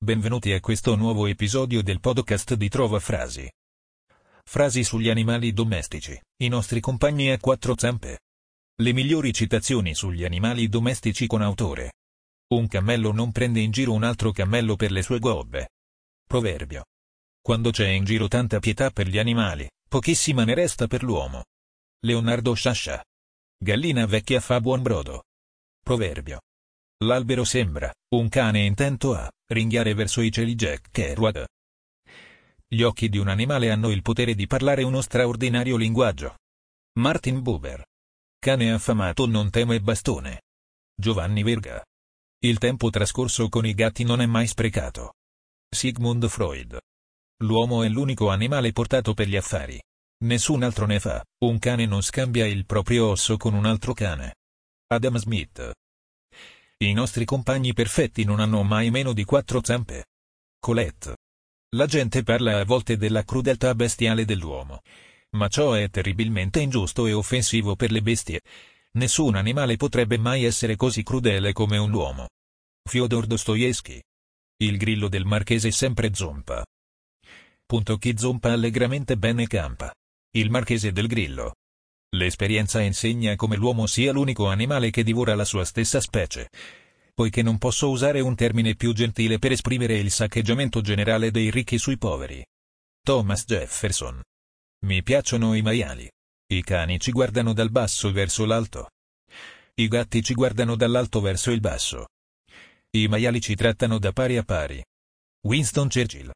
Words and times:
Benvenuti 0.00 0.52
a 0.52 0.60
questo 0.60 0.94
nuovo 0.94 1.26
episodio 1.26 1.82
del 1.82 1.98
podcast 1.98 2.54
di 2.54 2.68
Trova 2.68 3.00
Frasi. 3.00 3.50
Frasi 4.44 4.84
sugli 4.84 5.08
animali 5.08 5.52
domestici, 5.52 6.16
i 6.36 6.46
nostri 6.46 6.78
compagni 6.78 7.32
a 7.32 7.38
quattro 7.38 7.74
zampe. 7.76 8.20
Le 8.76 8.92
migliori 8.92 9.32
citazioni 9.34 9.96
sugli 9.96 10.24
animali 10.24 10.68
domestici 10.68 11.26
con 11.26 11.42
autore. 11.42 11.94
Un 12.54 12.68
cammello 12.68 13.10
non 13.10 13.32
prende 13.32 13.58
in 13.58 13.72
giro 13.72 13.92
un 13.92 14.04
altro 14.04 14.30
cammello 14.30 14.76
per 14.76 14.92
le 14.92 15.02
sue 15.02 15.18
gobbe. 15.18 15.70
Proverbio. 16.24 16.84
Quando 17.42 17.72
c'è 17.72 17.88
in 17.88 18.04
giro 18.04 18.28
tanta 18.28 18.60
pietà 18.60 18.90
per 18.90 19.08
gli 19.08 19.18
animali, 19.18 19.68
pochissima 19.88 20.44
ne 20.44 20.54
resta 20.54 20.86
per 20.86 21.02
l'uomo. 21.02 21.42
Leonardo 22.04 22.54
Sciascia. 22.54 23.04
Gallina 23.58 24.06
vecchia 24.06 24.38
fa 24.38 24.60
buon 24.60 24.80
brodo. 24.80 25.24
Proverbio. 25.82 26.38
L'albero 27.04 27.44
sembra, 27.44 27.92
un 28.16 28.28
cane 28.28 28.64
intento 28.64 29.14
a, 29.14 29.30
ringhiare 29.52 29.94
verso 29.94 30.20
i 30.20 30.32
cieli 30.32 30.56
Jack 30.56 30.90
Kerouac. 30.90 31.44
Gli 32.66 32.82
occhi 32.82 33.08
di 33.08 33.18
un 33.18 33.28
animale 33.28 33.70
hanno 33.70 33.90
il 33.90 34.02
potere 34.02 34.34
di 34.34 34.48
parlare 34.48 34.82
uno 34.82 35.00
straordinario 35.00 35.76
linguaggio. 35.76 36.38
Martin 36.98 37.40
Buber. 37.40 37.84
Cane 38.40 38.72
affamato 38.72 39.26
non 39.26 39.48
teme 39.48 39.80
bastone. 39.80 40.42
Giovanni 40.92 41.44
Verga. 41.44 41.84
Il 42.40 42.58
tempo 42.58 42.90
trascorso 42.90 43.48
con 43.48 43.64
i 43.64 43.74
gatti 43.74 44.02
non 44.02 44.20
è 44.20 44.26
mai 44.26 44.48
sprecato. 44.48 45.14
Sigmund 45.70 46.26
Freud. 46.26 46.78
L'uomo 47.44 47.84
è 47.84 47.88
l'unico 47.88 48.28
animale 48.28 48.72
portato 48.72 49.14
per 49.14 49.28
gli 49.28 49.36
affari. 49.36 49.80
Nessun 50.24 50.64
altro 50.64 50.86
ne 50.86 50.98
fa, 50.98 51.24
un 51.44 51.60
cane 51.60 51.86
non 51.86 52.02
scambia 52.02 52.44
il 52.44 52.66
proprio 52.66 53.06
osso 53.06 53.36
con 53.36 53.54
un 53.54 53.66
altro 53.66 53.92
cane. 53.92 54.34
Adam 54.88 55.16
Smith. 55.16 55.72
I 56.80 56.92
nostri 56.92 57.24
compagni 57.24 57.72
perfetti 57.72 58.22
non 58.22 58.38
hanno 58.38 58.62
mai 58.62 58.90
meno 58.90 59.12
di 59.12 59.24
quattro 59.24 59.60
zampe. 59.64 60.06
Colette. 60.60 61.16
La 61.74 61.86
gente 61.86 62.22
parla 62.22 62.60
a 62.60 62.64
volte 62.64 62.96
della 62.96 63.24
crudeltà 63.24 63.74
bestiale 63.74 64.24
dell'uomo. 64.24 64.82
Ma 65.30 65.48
ciò 65.48 65.72
è 65.72 65.90
terribilmente 65.90 66.60
ingiusto 66.60 67.06
e 67.06 67.12
offensivo 67.12 67.74
per 67.74 67.90
le 67.90 68.00
bestie. 68.00 68.42
Nessun 68.92 69.34
animale 69.34 69.76
potrebbe 69.76 70.18
mai 70.18 70.44
essere 70.44 70.76
così 70.76 71.02
crudele 71.02 71.52
come 71.52 71.78
un 71.78 71.92
uomo. 71.92 72.28
Fyodor 72.88 73.26
Dostoevsky. 73.26 74.00
Il 74.58 74.76
grillo 74.76 75.08
del 75.08 75.24
marchese 75.24 75.72
sempre 75.72 76.14
zompa. 76.14 76.64
Punto 77.66 77.96
chi 77.98 78.16
zompa 78.16 78.52
allegramente 78.52 79.16
bene 79.16 79.48
campa. 79.48 79.92
Il 80.30 80.48
marchese 80.48 80.92
del 80.92 81.08
grillo. 81.08 81.54
L'esperienza 82.16 82.80
insegna 82.80 83.36
come 83.36 83.56
l'uomo 83.56 83.86
sia 83.86 84.12
l'unico 84.12 84.48
animale 84.48 84.90
che 84.90 85.02
divora 85.02 85.34
la 85.34 85.44
sua 85.44 85.64
stessa 85.64 86.00
specie. 86.00 86.48
Poiché 87.12 87.42
non 87.42 87.58
posso 87.58 87.90
usare 87.90 88.20
un 88.20 88.34
termine 88.34 88.76
più 88.76 88.94
gentile 88.94 89.38
per 89.38 89.52
esprimere 89.52 89.98
il 89.98 90.10
saccheggiamento 90.10 90.80
generale 90.80 91.30
dei 91.30 91.50
ricchi 91.50 91.76
sui 91.76 91.98
poveri. 91.98 92.42
Thomas 93.02 93.44
Jefferson. 93.44 94.22
Mi 94.86 95.02
piacciono 95.02 95.54
i 95.54 95.60
maiali. 95.60 96.10
I 96.50 96.62
cani 96.62 96.98
ci 96.98 97.10
guardano 97.10 97.52
dal 97.52 97.70
basso 97.70 98.10
verso 98.10 98.46
l'alto. 98.46 98.88
I 99.74 99.88
gatti 99.88 100.22
ci 100.22 100.32
guardano 100.32 100.76
dall'alto 100.76 101.20
verso 101.20 101.50
il 101.50 101.60
basso. 101.60 102.06
I 102.90 103.06
maiali 103.06 103.40
ci 103.40 103.54
trattano 103.54 103.98
da 103.98 104.12
pari 104.12 104.38
a 104.38 104.44
pari. 104.44 104.82
Winston 105.46 105.88
Churchill. 105.88 106.30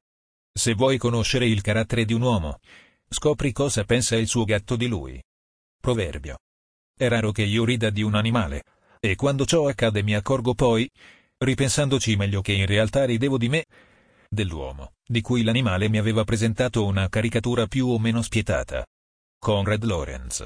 Se 0.53 0.75
vuoi 0.75 0.99
conoscere 0.99 1.47
il 1.47 1.63
carattere 1.63 2.05
di 2.05 2.13
un 2.13 2.21
uomo, 2.21 2.59
scopri 3.09 3.53
cosa 3.53 3.85
pensa 3.85 4.17
il 4.17 4.27
suo 4.27 4.45
gatto 4.45 4.77
di 4.77 4.87
lui. 4.87 5.23
Proverbio. 5.83 6.39
È 6.97 7.09
raro 7.09 7.33
che 7.33 7.43
io 7.43 7.65
rida 7.65 7.91
di 7.91 8.03
un 8.03 8.15
animale, 8.15 8.63
e 9.01 9.17
quando 9.17 9.45
ciò 9.45 9.67
accade 9.67 10.05
mi 10.05 10.15
accorgo 10.15 10.55
poi, 10.55 10.89
ripensandoci 11.39 12.15
meglio 12.15 12.41
che 12.41 12.53
in 12.53 12.67
realtà 12.67 13.05
ridevo 13.05 13.37
di 13.37 13.49
me, 13.49 13.65
dell'uomo, 14.29 14.93
di 15.05 15.21
cui 15.21 15.43
l'animale 15.43 15.89
mi 15.89 15.99
aveva 15.99 16.23
presentato 16.23 16.85
una 16.85 17.09
caricatura 17.09 17.67
più 17.67 17.89
o 17.89 17.99
meno 17.99 18.23
spietata. 18.23 18.87
Conrad 19.41 19.83
Lorenz. 19.83 20.45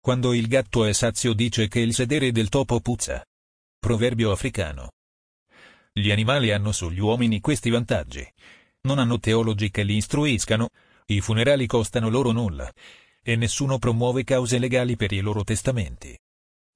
Quando 0.00 0.32
il 0.32 0.48
gatto 0.48 0.86
è 0.86 0.94
sazio 0.94 1.34
dice 1.34 1.68
che 1.68 1.80
il 1.80 1.92
sedere 1.92 2.32
del 2.32 2.48
topo 2.48 2.80
puzza. 2.80 3.22
Proverbio 3.78 4.30
africano. 4.30 4.92
Gli 5.92 6.10
animali 6.10 6.52
hanno 6.52 6.72
sugli 6.72 7.00
uomini 7.00 7.40
questi 7.40 7.68
vantaggi. 7.68 8.26
Non 8.84 8.98
hanno 8.98 9.18
teologi 9.18 9.70
che 9.70 9.82
li 9.82 9.96
istruiscano, 9.96 10.70
i 11.08 11.20
funerali 11.20 11.66
costano 11.66 12.08
loro 12.08 12.32
nulla, 12.32 12.72
e 13.30 13.36
nessuno 13.36 13.78
promuove 13.78 14.24
cause 14.24 14.58
legali 14.58 14.96
per 14.96 15.12
i 15.12 15.20
loro 15.20 15.44
testamenti. 15.44 16.18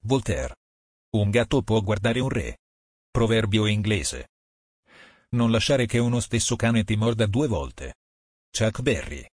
Voltaire. 0.05 0.55
Un 1.17 1.29
gatto 1.29 1.61
può 1.61 1.81
guardare 1.81 2.21
un 2.21 2.29
re. 2.29 2.59
Proverbio 3.11 3.65
inglese. 3.65 4.29
Non 5.31 5.51
lasciare 5.51 5.85
che 5.85 5.97
uno 5.97 6.21
stesso 6.21 6.55
cane 6.55 6.85
ti 6.85 6.95
morda 6.95 7.25
due 7.25 7.47
volte. 7.47 7.95
Chuck 8.57 8.81
Berry. 8.81 9.25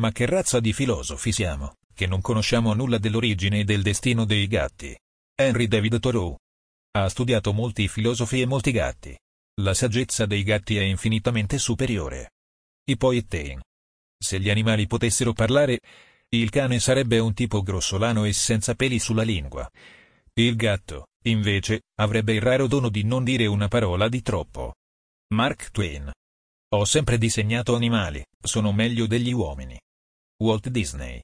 Ma 0.00 0.10
che 0.10 0.26
razza 0.26 0.58
di 0.58 0.72
filosofi 0.72 1.30
siamo, 1.30 1.76
che 1.94 2.08
non 2.08 2.20
conosciamo 2.20 2.74
nulla 2.74 2.98
dell'origine 2.98 3.60
e 3.60 3.64
del 3.64 3.82
destino 3.82 4.24
dei 4.24 4.48
gatti. 4.48 4.92
Henry 5.36 5.68
David 5.68 6.00
Thoreau. 6.00 6.36
Ha 6.98 7.08
studiato 7.08 7.52
molti 7.52 7.86
filosofi 7.86 8.40
e 8.40 8.46
molti 8.46 8.72
gatti. 8.72 9.16
La 9.60 9.72
saggezza 9.72 10.26
dei 10.26 10.42
gatti 10.42 10.76
è 10.76 10.82
infinitamente 10.82 11.58
superiore. 11.58 12.32
I 12.90 12.96
Poetain. 12.96 13.60
Se 14.18 14.40
gli 14.40 14.50
animali 14.50 14.88
potessero 14.88 15.32
parlare, 15.32 15.78
il 16.30 16.50
cane 16.50 16.80
sarebbe 16.80 17.18
un 17.18 17.34
tipo 17.34 17.62
grossolano 17.62 18.24
e 18.24 18.32
senza 18.32 18.74
peli 18.74 18.98
sulla 18.98 19.22
lingua. 19.22 19.70
Il 20.34 20.56
gatto, 20.56 21.06
invece, 21.24 21.82
avrebbe 22.00 22.34
il 22.34 22.42
raro 22.42 22.66
dono 22.66 22.88
di 22.88 23.04
non 23.04 23.24
dire 23.24 23.46
una 23.46 23.68
parola 23.68 24.08
di 24.08 24.22
troppo. 24.22 24.74
Mark 25.34 25.70
Twain. 25.70 26.10
Ho 26.74 26.84
sempre 26.84 27.16
disegnato 27.16 27.74
animali, 27.74 28.24
sono 28.40 28.72
meglio 28.72 29.06
degli 29.06 29.32
uomini. 29.32 29.80
Walt 30.42 30.68
Disney. 30.68 31.22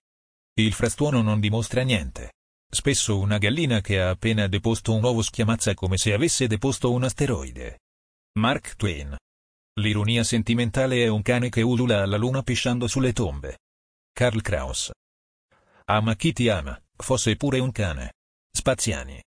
Il 0.55 0.73
frastuono 0.73 1.21
non 1.21 1.41
dimostra 1.41 1.83
niente. 1.83 2.33
Spesso 2.71 3.19
una 3.19 3.39
gallina 3.39 3.81
che 3.81 4.01
ha 4.01 4.11
appena 4.11 4.47
deposto 4.47 4.95
un 4.95 5.03
uovo 5.03 5.21
schiamazza 5.21 5.75
come 5.75 5.99
se 5.99 6.13
avesse 6.13 6.47
deposto 6.47 6.91
un 6.93 7.05
asteroide. 7.05 7.81
Mark 8.39 8.77
Twain. 8.77 9.17
L'ironia 9.81 10.25
sentimentale 10.25 11.03
è 11.05 11.09
un 11.09 11.23
cane 11.23 11.49
che 11.49 11.61
ulula 11.61 12.03
alla 12.03 12.17
luna 12.17 12.43
pisciando 12.43 12.87
sulle 12.87 13.13
tombe. 13.13 13.59
Karl 14.15 14.43
Kraus. 14.43 14.91
Ama 15.87 16.15
chi 16.17 16.33
ti 16.33 16.49
ama, 16.49 16.79
fosse 16.97 17.35
pure 17.37 17.59
un 17.59 17.73
cane. 17.73 18.13
Spaziani. 18.55 19.23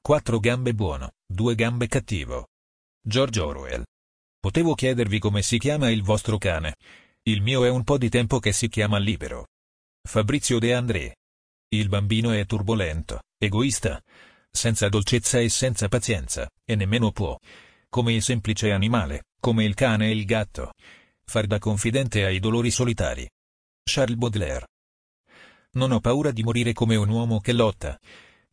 Quattro 0.00 0.40
gambe 0.40 0.72
buono, 0.72 1.12
due 1.26 1.54
gambe 1.54 1.86
cattivo. 1.86 2.48
George 3.02 3.40
Orwell. 3.40 3.84
Potevo 4.40 4.74
chiedervi 4.74 5.18
come 5.18 5.42
si 5.42 5.58
chiama 5.58 5.90
il 5.90 6.02
vostro 6.02 6.38
cane. 6.38 6.76
Il 7.24 7.42
mio 7.42 7.64
è 7.64 7.68
un 7.68 7.84
po' 7.84 7.98
di 7.98 8.08
tempo 8.08 8.38
che 8.38 8.52
si 8.52 8.68
chiama 8.68 8.98
Libero. 8.98 9.48
Fabrizio 10.02 10.58
De 10.58 10.72
André. 10.72 11.16
Il 11.68 11.88
bambino 11.88 12.30
è 12.30 12.46
turbolento, 12.46 13.20
egoista, 13.38 14.02
senza 14.50 14.88
dolcezza 14.88 15.38
e 15.38 15.50
senza 15.50 15.88
pazienza, 15.88 16.48
e 16.64 16.74
nemmeno 16.74 17.12
può, 17.12 17.38
come 17.90 18.14
il 18.14 18.22
semplice 18.22 18.72
animale, 18.72 19.26
come 19.38 19.64
il 19.64 19.74
cane 19.74 20.06
e 20.06 20.12
il 20.12 20.24
gatto, 20.24 20.72
far 21.22 21.46
da 21.46 21.58
confidente 21.58 22.24
ai 22.24 22.40
dolori 22.40 22.70
solitari. 22.70 23.28
Charles 23.92 24.16
Baudelaire. 24.16 24.68
Non 25.72 25.90
ho 25.90 25.98
paura 25.98 26.30
di 26.30 26.44
morire 26.44 26.72
come 26.72 26.94
un 26.94 27.08
uomo 27.08 27.40
che 27.40 27.52
lotta, 27.52 27.98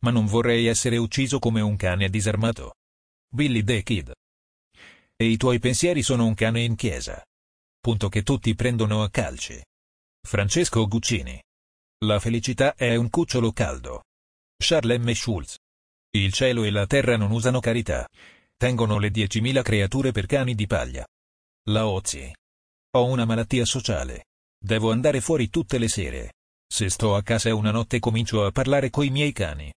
ma 0.00 0.10
non 0.10 0.26
vorrei 0.26 0.66
essere 0.66 0.96
ucciso 0.96 1.38
come 1.38 1.60
un 1.60 1.76
cane 1.76 2.08
disarmato. 2.08 2.74
Billy 3.28 3.62
the 3.62 3.82
Kid. 3.84 4.12
E 5.14 5.24
i 5.24 5.36
tuoi 5.36 5.60
pensieri 5.60 6.02
sono 6.02 6.26
un 6.26 6.34
cane 6.34 6.62
in 6.62 6.74
chiesa. 6.74 7.24
Punto 7.80 8.08
che 8.08 8.24
tutti 8.24 8.52
prendono 8.56 9.04
a 9.04 9.10
calci. 9.10 9.62
Francesco 10.20 10.86
Guccini. 10.88 11.40
La 12.04 12.18
felicità 12.18 12.74
è 12.74 12.96
un 12.96 13.08
cucciolo 13.08 13.52
caldo. 13.52 14.04
Charles 14.56 15.00
M. 15.00 15.12
Schulz. 15.12 15.56
Il 16.10 16.32
cielo 16.32 16.64
e 16.64 16.70
la 16.70 16.86
terra 16.86 17.16
non 17.16 17.30
usano 17.30 17.60
carità. 17.60 18.08
Tengono 18.56 18.98
le 18.98 19.10
diecimila 19.10 19.62
creature 19.62 20.10
per 20.10 20.26
cani 20.26 20.56
di 20.56 20.66
paglia. 20.66 21.06
La 21.68 21.86
Ozi. 21.86 22.32
Ho 22.96 23.04
una 23.04 23.24
malattia 23.24 23.64
sociale. 23.64 24.24
Devo 24.60 24.90
andare 24.90 25.20
fuori 25.20 25.48
tutte 25.48 25.78
le 25.78 25.88
sere. 25.88 26.32
Se 26.70 26.90
sto 26.90 27.14
a 27.14 27.22
casa 27.22 27.54
una 27.54 27.70
notte 27.70 27.98
comincio 28.00 28.44
a 28.44 28.50
parlare 28.50 28.90
coi 28.90 29.08
miei 29.08 29.32
cani. 29.32 29.72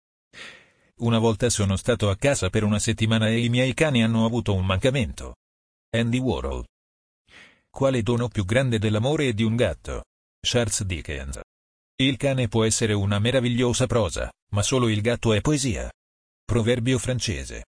Una 1.01 1.19
volta 1.19 1.51
sono 1.51 1.77
stato 1.77 2.09
a 2.11 2.17
casa 2.17 2.49
per 2.49 2.65
una 2.65 2.79
settimana 2.79 3.29
e 3.29 3.45
i 3.45 3.49
miei 3.49 3.75
cani 3.75 4.03
hanno 4.03 4.25
avuto 4.25 4.55
un 4.55 4.65
mancamento. 4.65 5.37
Andy 5.91 6.19
Warhol. 6.19 6.65
Quale 7.71 8.03
dono 8.03 8.29
più 8.29 8.45
grande 8.45 8.79
dell'amore 8.79 9.29
e 9.29 9.35
di 9.35 9.43
un 9.43 9.57
gatto? 9.57 10.05
Charles 10.41 10.83
Dickens. 10.85 11.41
Il 12.01 12.17
cane 12.17 12.49
può 12.49 12.65
essere 12.65 12.95
una 12.95 13.19
meravigliosa 13.19 13.87
prosa, 13.87 14.31
ma 14.53 14.63
solo 14.63 14.89
il 14.89 15.01
gatto 15.01 15.33
è 15.33 15.41
poesia. 15.41 15.91
Proverbio 16.45 16.99
francese. 16.99 17.67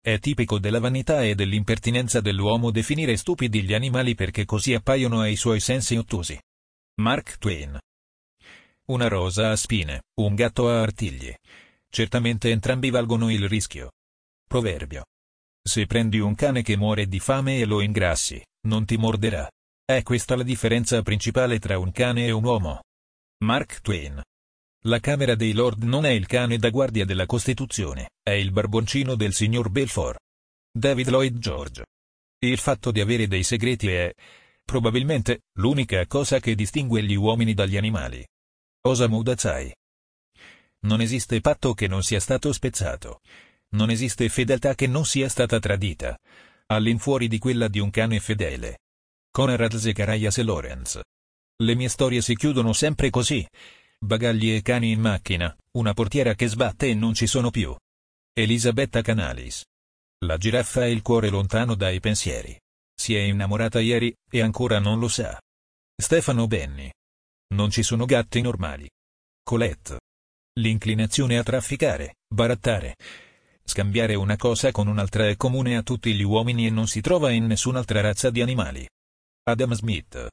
È 0.00 0.18
tipico 0.18 0.58
della 0.58 0.80
vanità 0.80 1.22
e 1.24 1.34
dell'impertinenza 1.34 2.20
dell'uomo 2.20 2.70
definire 2.70 3.16
stupidi 3.16 3.62
gli 3.62 3.74
animali 3.74 4.14
perché 4.14 4.44
così 4.44 4.72
appaiono 4.72 5.20
ai 5.20 5.36
suoi 5.36 5.60
sensi 5.60 5.96
ottusi. 5.96 6.38
Mark 6.98 7.38
Twain. 7.38 7.78
Una 8.88 9.08
rosa 9.08 9.50
a 9.50 9.56
spine, 9.56 10.02
un 10.20 10.34
gatto 10.34 10.68
a 10.68 10.82
artigli. 10.82 11.34
Certamente 11.88 12.50
entrambi 12.50 12.90
valgono 12.90 13.30
il 13.30 13.48
rischio. 13.48 13.92
Proverbio. 14.46 15.06
Se 15.62 15.86
prendi 15.86 16.18
un 16.18 16.34
cane 16.34 16.62
che 16.62 16.76
muore 16.76 17.06
di 17.06 17.18
fame 17.18 17.58
e 17.58 17.64
lo 17.64 17.80
ingrassi, 17.80 18.42
non 18.66 18.84
ti 18.84 18.98
morderà. 18.98 19.48
È 19.82 20.02
questa 20.02 20.36
la 20.36 20.42
differenza 20.42 21.00
principale 21.00 21.58
tra 21.58 21.78
un 21.78 21.90
cane 21.90 22.26
e 22.26 22.32
un 22.32 22.44
uomo. 22.44 22.82
Mark 23.44 23.80
Twain. 23.80 24.20
La 24.84 24.98
Camera 24.98 25.34
dei 25.34 25.52
Lord 25.52 25.84
non 25.84 26.04
è 26.04 26.10
il 26.10 26.26
cane 26.26 26.58
da 26.58 26.68
guardia 26.68 27.06
della 27.06 27.26
Costituzione, 27.26 28.10
è 28.22 28.32
il 28.32 28.50
barboncino 28.50 29.14
del 29.14 29.32
signor 29.32 29.70
Belfort. 29.70 30.18
David 30.70 31.08
Lloyd 31.08 31.38
George. 31.38 31.86
Il 32.40 32.58
fatto 32.58 32.90
di 32.90 33.00
avere 33.00 33.26
dei 33.26 33.42
segreti 33.42 33.88
è, 33.88 34.12
probabilmente, 34.70 35.46
l'unica 35.58 36.06
cosa 36.06 36.38
che 36.38 36.54
distingue 36.54 37.02
gli 37.02 37.16
uomini 37.16 37.54
dagli 37.54 37.76
animali. 37.76 38.24
Osamu 38.82 39.20
Dazai. 39.20 39.74
Non 40.86 41.00
esiste 41.00 41.40
patto 41.40 41.74
che 41.74 41.88
non 41.88 42.04
sia 42.04 42.20
stato 42.20 42.52
spezzato. 42.52 43.18
Non 43.70 43.90
esiste 43.90 44.28
fedeltà 44.28 44.76
che 44.76 44.86
non 44.86 45.04
sia 45.04 45.28
stata 45.28 45.58
tradita. 45.58 46.16
All'infuori 46.66 47.26
di 47.26 47.38
quella 47.38 47.66
di 47.66 47.80
un 47.80 47.90
cane 47.90 48.20
fedele. 48.20 48.78
Conrad 49.32 49.74
Zecharias 49.74 50.38
e 50.38 50.44
Lorenz. 50.44 51.00
Le 51.56 51.74
mie 51.74 51.88
storie 51.88 52.22
si 52.22 52.36
chiudono 52.36 52.72
sempre 52.72 53.10
così. 53.10 53.44
Bagagli 53.98 54.52
e 54.52 54.62
cani 54.62 54.92
in 54.92 55.00
macchina, 55.00 55.52
una 55.78 55.94
portiera 55.94 56.34
che 56.34 56.46
sbatte 56.46 56.86
e 56.86 56.94
non 56.94 57.12
ci 57.12 57.26
sono 57.26 57.50
più. 57.50 57.74
Elisabetta 58.32 59.02
Canalis. 59.02 59.64
La 60.24 60.36
giraffa 60.36 60.82
ha 60.82 60.86
il 60.86 61.02
cuore 61.02 61.28
lontano 61.28 61.74
dai 61.74 61.98
pensieri. 61.98 62.56
Si 63.00 63.14
è 63.14 63.20
innamorata 63.20 63.80
ieri, 63.80 64.14
e 64.30 64.42
ancora 64.42 64.78
non 64.78 64.98
lo 64.98 65.08
sa. 65.08 65.40
Stefano 65.96 66.46
Benni. 66.46 66.92
Non 67.54 67.70
ci 67.70 67.82
sono 67.82 68.04
gatti 68.04 68.42
normali. 68.42 68.90
Colette. 69.42 70.00
L'inclinazione 70.60 71.38
a 71.38 71.42
trafficare, 71.42 72.16
barattare. 72.28 72.96
Scambiare 73.64 74.16
una 74.16 74.36
cosa 74.36 74.70
con 74.70 74.86
un'altra 74.86 75.28
è 75.28 75.36
comune 75.36 75.78
a 75.78 75.82
tutti 75.82 76.12
gli 76.12 76.22
uomini 76.22 76.66
e 76.66 76.70
non 76.70 76.88
si 76.88 77.00
trova 77.00 77.30
in 77.30 77.46
nessun'altra 77.46 78.02
razza 78.02 78.28
di 78.28 78.42
animali. 78.42 78.86
Adam 79.44 79.72
Smith. 79.72 80.28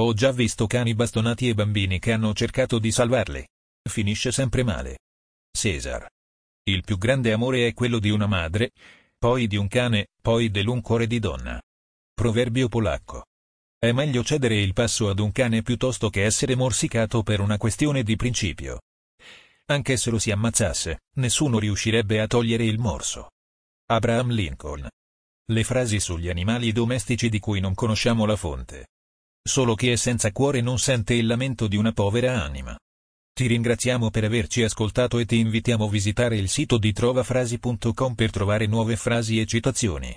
Ho 0.00 0.12
già 0.12 0.32
visto 0.32 0.66
cani 0.66 0.96
bastonati 0.96 1.48
e 1.48 1.54
bambini 1.54 2.00
che 2.00 2.10
hanno 2.10 2.34
cercato 2.34 2.80
di 2.80 2.90
salvarli. 2.90 3.46
Finisce 3.88 4.32
sempre 4.32 4.64
male. 4.64 4.98
Cesar. 5.56 6.08
Il 6.64 6.82
più 6.82 6.98
grande 6.98 7.30
amore 7.30 7.68
è 7.68 7.72
quello 7.72 8.00
di 8.00 8.10
una 8.10 8.26
madre, 8.26 8.72
poi 9.16 9.46
di 9.46 9.54
un 9.54 9.68
cane, 9.68 10.08
poi 10.20 10.50
dell'un 10.50 10.80
cuore 10.80 11.06
di 11.06 11.20
donna. 11.20 11.60
Proverbio 12.20 12.68
polacco. 12.68 13.24
È 13.78 13.92
meglio 13.92 14.22
cedere 14.22 14.60
il 14.60 14.74
passo 14.74 15.08
ad 15.08 15.20
un 15.20 15.32
cane 15.32 15.62
piuttosto 15.62 16.10
che 16.10 16.22
essere 16.22 16.54
morsicato 16.54 17.22
per 17.22 17.40
una 17.40 17.56
questione 17.56 18.02
di 18.02 18.14
principio. 18.16 18.82
Anche 19.68 19.96
se 19.96 20.10
lo 20.10 20.18
si 20.18 20.30
ammazzasse, 20.30 21.04
nessuno 21.16 21.58
riuscirebbe 21.58 22.20
a 22.20 22.26
togliere 22.26 22.66
il 22.66 22.78
morso. 22.78 23.30
Abraham 23.86 24.32
Lincoln. 24.32 24.86
Le 25.50 25.64
frasi 25.64 25.98
sugli 25.98 26.28
animali 26.28 26.72
domestici 26.72 27.30
di 27.30 27.38
cui 27.38 27.58
non 27.58 27.72
conosciamo 27.72 28.26
la 28.26 28.36
fonte. 28.36 28.88
Solo 29.42 29.74
chi 29.74 29.88
è 29.88 29.96
senza 29.96 30.30
cuore 30.30 30.60
non 30.60 30.78
sente 30.78 31.14
il 31.14 31.26
lamento 31.26 31.68
di 31.68 31.78
una 31.78 31.92
povera 31.92 32.44
anima. 32.44 32.78
Ti 33.32 33.46
ringraziamo 33.46 34.10
per 34.10 34.24
averci 34.24 34.62
ascoltato 34.62 35.18
e 35.18 35.24
ti 35.24 35.38
invitiamo 35.38 35.86
a 35.86 35.88
visitare 35.88 36.36
il 36.36 36.50
sito 36.50 36.76
di 36.76 36.92
trovafrasi.com 36.92 38.14
per 38.14 38.30
trovare 38.30 38.66
nuove 38.66 38.96
frasi 38.96 39.40
e 39.40 39.46
citazioni. 39.46 40.14